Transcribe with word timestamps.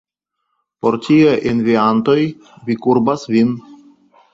Por 0.85 0.97
tiuj 1.09 1.37
enviantoj 1.53 2.19
vi 2.67 2.83
kurbas 2.87 3.33
vin! 3.39 3.59